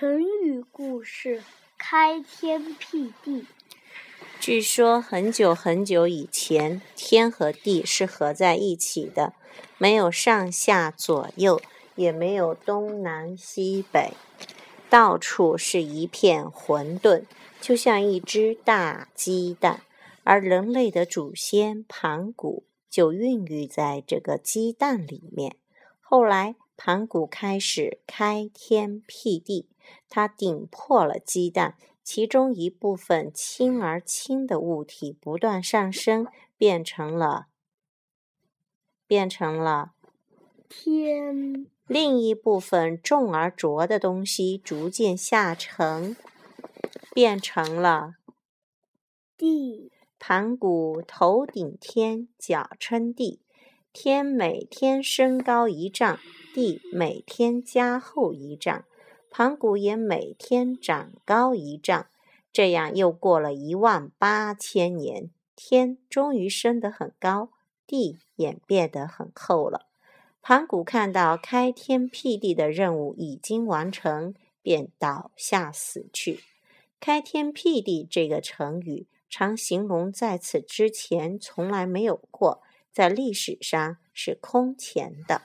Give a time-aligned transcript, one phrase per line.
[0.00, 1.42] 成语故事：
[1.76, 3.46] 开天辟地。
[4.38, 9.32] 据说很久很久以前，天和地是合在一起的，
[9.76, 11.60] 没有上下左右，
[11.96, 14.12] 也没有东南西北，
[14.88, 17.24] 到处是一片混沌，
[17.60, 19.82] 就像一只大鸡蛋。
[20.22, 25.56] 而人类的祖先盘古就孕育在这个鸡蛋里面。
[26.00, 29.68] 后来，盘古开始开天辟地。
[30.08, 37.48] 他顶破了鸡蛋，其中一部分轻而轻的物体不断上升，变成了
[39.08, 39.92] 变成了
[40.68, 46.16] 天；另一部分重而浊的东西逐渐下沉，
[47.12, 48.14] 变成了
[49.36, 49.90] 地。
[50.20, 53.40] 盘古头顶天，脚撑地，
[53.92, 56.18] 天每天升高一丈，
[56.54, 58.84] 地每天加厚一丈。
[59.30, 62.06] 盘古也每天长高一丈，
[62.50, 67.50] 这样又过了一万八千年，天终于升得很高，
[67.86, 69.86] 地也变得很厚了。
[70.40, 76.40] 盘古看到开天辟地的任务已经完成，便倒下死去。
[76.98, 85.42] 开天辟地这个成语，常形容在此之前从来没有过，在历史上是空前的。